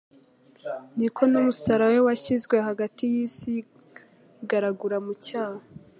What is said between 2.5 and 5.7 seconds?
hagati y'isi yigaragura mu cyaha.